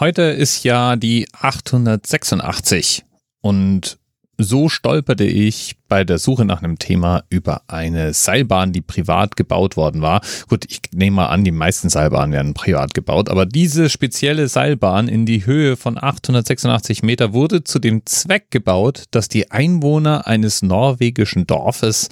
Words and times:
Heute 0.00 0.22
ist 0.22 0.64
ja 0.64 0.96
die 0.96 1.28
886 1.40 3.04
und 3.40 3.96
so 4.36 4.68
stolperte 4.68 5.22
ich 5.22 5.76
bei 5.86 6.02
der 6.02 6.18
Suche 6.18 6.44
nach 6.44 6.64
einem 6.64 6.80
Thema 6.80 7.22
über 7.30 7.62
eine 7.68 8.12
Seilbahn, 8.12 8.72
die 8.72 8.80
privat 8.80 9.36
gebaut 9.36 9.76
worden 9.76 10.02
war. 10.02 10.20
Gut, 10.48 10.64
ich 10.68 10.80
nehme 10.92 11.16
mal 11.16 11.26
an, 11.26 11.44
die 11.44 11.52
meisten 11.52 11.90
Seilbahnen 11.90 12.32
werden 12.32 12.54
privat 12.54 12.92
gebaut, 12.92 13.28
aber 13.28 13.46
diese 13.46 13.88
spezielle 13.88 14.48
Seilbahn 14.48 15.06
in 15.06 15.26
die 15.26 15.46
Höhe 15.46 15.76
von 15.76 15.96
886 15.96 17.04
Meter 17.04 17.32
wurde 17.32 17.62
zu 17.62 17.78
dem 17.78 18.04
Zweck 18.04 18.50
gebaut, 18.50 19.04
dass 19.12 19.28
die 19.28 19.52
Einwohner 19.52 20.26
eines 20.26 20.62
norwegischen 20.62 21.46
Dorfes 21.46 22.08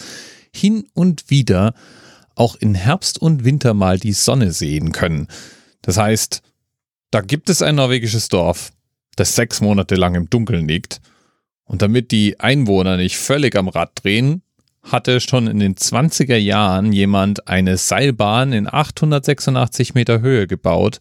hin 0.55 0.85
und 0.95 1.31
wieder 1.31 1.75
auch 2.37 2.55
in 2.55 2.77
Herbst 2.77 3.21
und 3.21 3.45
Winter 3.45 3.75
mal 3.75 3.99
die 3.99 4.13
Sonne 4.13 4.53
sehen 4.53 4.93
können. 4.93 5.27
Das 5.83 5.99
heißt, 5.99 6.43
da 7.13 7.21
gibt 7.21 7.51
es 7.51 7.63
ein 7.63 7.77
norwegisches 7.77 8.29
Dorf, 8.29 8.73
das 9.17 9.37
sechs 9.37 9.61
Monate 9.61 9.95
lang 9.95 10.15
im 10.15 10.31
Dunkeln 10.31 10.67
liegt. 10.67 11.01
Und 11.65 11.83
damit 11.83 12.11
die 12.11 12.41
Einwohner 12.41 12.97
nicht 12.97 13.19
völlig 13.19 13.55
am 13.55 13.69
Rad 13.69 14.03
drehen, 14.03 14.43
hatte 14.83 15.21
schon 15.21 15.47
in 15.47 15.61
den 15.61 15.77
20er 15.77 16.37
Jahren 16.37 16.93
jemand 16.93 17.47
eine 17.47 17.77
Seilbahn 17.77 18.53
in 18.53 18.67
886 18.67 19.95
Meter 19.95 20.23
Höhe 20.23 20.47
gebaut, 20.47 20.99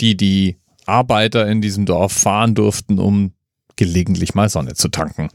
die 0.00 0.16
die 0.16 0.58
Arbeiter 0.84 1.48
in 1.48 1.62
diesem 1.62 1.86
Dorf 1.86 2.12
fahren 2.12 2.54
durften, 2.54 2.98
um 2.98 3.32
gelegentlich 3.76 4.34
mal 4.34 4.50
Sonne 4.50 4.74
zu 4.74 4.88
tanken. 4.88 5.30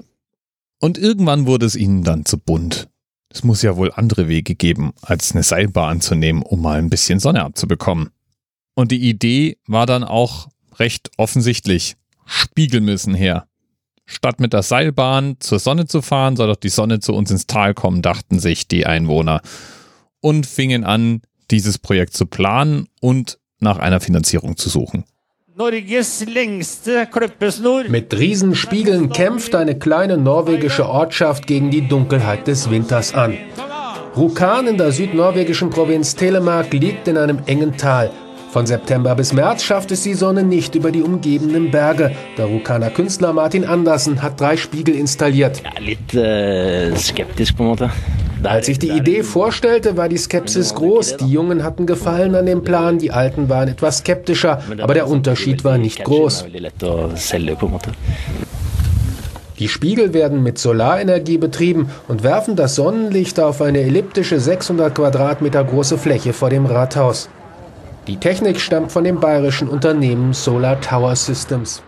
Und 0.80 1.00
irgendwann 1.00 1.48
wurde 1.48 1.66
es 1.66 1.76
ihnen 1.76 2.04
dann 2.04 2.24
zu 2.24 2.38
bunt. 2.38 2.88
Es 3.30 3.44
muss 3.44 3.64
ja 3.64 3.76
wohl 3.76 3.92
andere 3.92 4.28
Wege 4.28 4.54
geben, 4.54 4.94
als 5.02 5.32
eine 5.32 5.44
Seilbahn 5.44 6.02
zu 6.02 6.14
nehmen, 6.14 6.44
um 6.44 6.62
mal 6.62 6.78
ein 6.78 6.90
bisschen 6.90 7.20
Sonne 7.20 7.44
abzubekommen. 7.44 8.12
Und 8.78 8.92
die 8.92 9.10
Idee 9.10 9.58
war 9.66 9.88
dann 9.88 10.04
auch 10.04 10.50
recht 10.78 11.10
offensichtlich. 11.18 11.96
Spiegel 12.28 12.80
müssen 12.80 13.16
her. 13.16 13.48
Statt 14.06 14.40
mit 14.40 14.54
der 14.54 14.62
Seilbahn 14.62 15.38
zur 15.40 15.58
Sonne 15.58 15.88
zu 15.88 16.04
fahren, 16.04 16.36
soll 16.36 16.46
doch 16.46 16.58
die 16.58 16.70
Sonne 16.70 17.00
zu 17.00 17.14
uns 17.14 17.32
ins 17.32 17.48
Tal 17.48 17.74
kommen, 17.74 18.04
dachten 18.04 18.38
sich 18.38 18.68
die 18.68 18.86
Einwohner. 18.86 19.42
Und 20.20 20.46
fingen 20.46 20.84
an, 20.84 21.24
dieses 21.50 21.80
Projekt 21.80 22.14
zu 22.14 22.28
planen 22.28 22.88
und 23.02 23.40
nach 23.60 23.80
einer 23.80 24.00
Finanzierung 24.00 24.58
zu 24.58 24.70
suchen. 24.70 25.06
Mit 25.56 25.74
Riesenspiegeln 28.14 29.10
kämpft 29.10 29.56
eine 29.56 29.80
kleine 29.80 30.20
norwegische 30.20 30.88
Ortschaft 30.88 31.48
gegen 31.48 31.72
die 31.72 31.88
Dunkelheit 31.88 32.46
des 32.46 32.70
Winters 32.70 33.16
an. 33.16 33.40
Rukan 34.16 34.68
in 34.68 34.78
der 34.78 34.92
südnorwegischen 34.92 35.72
Provinz 35.72 36.16
Telemark 36.16 36.72
liegt 36.74 37.08
in 37.08 37.18
einem 37.18 37.40
engen 37.48 37.76
Tal. 37.76 38.14
Von 38.50 38.66
September 38.66 39.14
bis 39.14 39.34
März 39.34 39.64
schafft 39.64 39.92
es 39.92 40.04
die 40.04 40.14
Sonne 40.14 40.44
nicht 40.44 40.74
über 40.76 40.92
die 40.92 41.02
umgebenden 41.02 41.70
Berge. 41.70 42.12
Der 42.38 42.46
Rukaner 42.46 42.90
Künstler 42.90 43.34
Martin 43.34 43.66
Andersen 43.66 44.22
hat 44.22 44.40
drei 44.40 44.56
Spiegel 44.58 44.96
installiert. 44.96 45.62
Eh, 46.14 46.92
Als 48.44 48.68
ich 48.68 48.80
die 48.80 48.90
Idee 48.90 49.24
vorstellte, 49.24 49.98
war 49.98 50.08
die 50.08 50.18
Skepsis 50.18 50.74
groß. 50.76 51.18
Die 51.18 51.30
Jungen 51.30 51.64
hatten 51.64 51.86
Gefallen 51.86 52.36
an 52.36 52.46
dem 52.46 52.64
Plan, 52.64 53.00
die 53.00 53.12
Alten 53.12 53.50
waren 53.50 53.68
etwas 53.68 54.00
skeptischer, 54.00 54.62
aber 54.80 54.94
der 54.94 55.08
Unterschied 55.08 55.64
war 55.64 55.78
nicht 55.78 56.04
groß. 56.04 56.46
Die 59.60 59.68
Spiegel 59.68 60.14
werden 60.14 60.44
mit 60.44 60.60
Solarenergie 60.60 61.40
betrieben 61.40 61.90
und 62.08 62.22
werfen 62.24 62.56
das 62.56 62.76
Sonnenlicht 62.76 63.40
auf 63.40 63.62
eine 63.62 63.82
elliptische 63.82 64.40
600 64.40 64.94
Quadratmeter 64.94 65.64
große 65.64 65.98
Fläche 65.98 66.32
vor 66.32 66.52
dem 66.52 66.68
Rathaus. 66.68 67.28
Die 68.08 68.16
Technik 68.16 68.62
stammt 68.62 68.94
von 68.94 69.04
dem 69.04 69.20
bayerischen 69.20 69.68
Unternehmen 69.68 70.32
Solar 70.34 70.80
Tower 70.80 71.14
Systems. 71.14 71.84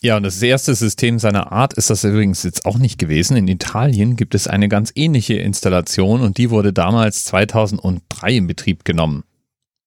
Ja, 0.00 0.16
und 0.16 0.24
das 0.24 0.42
erste 0.42 0.74
System 0.74 1.20
seiner 1.20 1.52
Art 1.52 1.74
ist 1.74 1.90
das 1.90 2.02
übrigens 2.02 2.42
jetzt 2.42 2.66
auch 2.66 2.76
nicht 2.76 2.98
gewesen. 2.98 3.36
In 3.36 3.46
Italien 3.46 4.16
gibt 4.16 4.34
es 4.34 4.48
eine 4.48 4.68
ganz 4.68 4.90
ähnliche 4.96 5.34
Installation 5.34 6.22
und 6.22 6.38
die 6.38 6.50
wurde 6.50 6.72
damals 6.72 7.24
2003 7.26 8.32
in 8.32 8.46
Betrieb 8.48 8.84
genommen. 8.84 9.22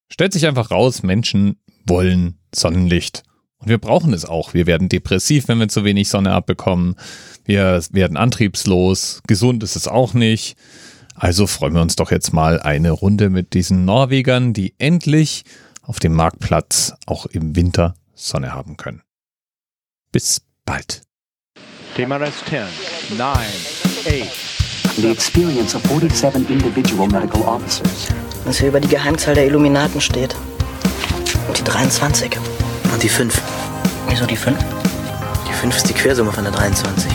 Stellt 0.09 0.31
sich 0.31 0.47
einfach 0.47 0.72
raus, 0.72 1.03
Menschen 1.03 1.57
wollen 1.85 2.38
Sonnenlicht. 2.56 3.23
Und 3.57 3.67
wir 3.67 3.78
brauchen 3.78 4.13
es 4.13 4.23
auch. 4.23 4.53
Wir 4.53 4.67
werden 4.67 4.88
depressiv, 4.88 5.50
wenn 5.50 5.59
wir 5.59 5.67
zu 5.67 5.84
wenig 5.84 6.07
Sonne 6.07 6.31
abbekommen. 6.31 6.95
Wir 7.44 7.81
werden 7.91 8.16
antriebslos. 8.16 9.22
Gesund 9.28 9.63
ist 9.63 9.75
es 9.75 9.90
auch 9.90 10.13
nicht. 10.13 10.56
Also 11.21 11.45
freuen 11.45 11.75
wir 11.75 11.83
uns 11.83 11.95
doch 11.95 12.09
jetzt 12.09 12.33
mal 12.33 12.59
eine 12.59 12.89
Runde 12.89 13.29
mit 13.29 13.53
diesen 13.53 13.85
Norwegern, 13.85 14.53
die 14.53 14.73
endlich 14.79 15.43
auf 15.83 15.99
dem 15.99 16.15
Marktplatz 16.15 16.95
auch 17.05 17.27
im 17.27 17.55
Winter 17.55 17.93
Sonne 18.15 18.55
haben 18.55 18.75
können. 18.75 19.03
Bis 20.11 20.41
bald. 20.65 21.03
TMRS 21.95 22.33
10, 22.49 22.63
9, 23.19 23.29
8. 23.29 24.97
The 24.97 25.11
experience 25.11 25.75
of 25.75 25.83
47 25.83 26.49
individual 26.49 27.07
medical 27.07 27.43
officers. 27.43 28.07
Was 28.45 28.57
hier 28.57 28.69
über 28.69 28.79
die 28.79 28.87
Geheimzahl 28.87 29.35
der 29.35 29.45
Illuminaten 29.45 30.01
steht. 30.01 30.35
Und 31.47 31.55
die 31.55 31.63
23. 31.63 32.35
Und 32.91 33.03
die 33.03 33.09
5. 33.09 33.39
Wieso 34.09 34.25
die 34.25 34.35
5? 34.35 34.57
Die 35.47 35.53
5 35.53 35.77
ist 35.77 35.87
die 35.87 35.93
Quersumme 35.93 36.31
von 36.31 36.45
der 36.45 36.53
23. 36.53 37.11